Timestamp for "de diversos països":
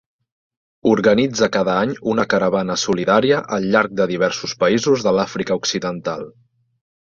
4.01-5.07